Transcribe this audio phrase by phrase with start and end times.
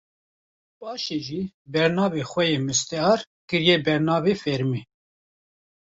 [0.79, 1.41] paşê jî
[1.73, 4.81] bernavê xwe yê mustear kiriye bernavê fermî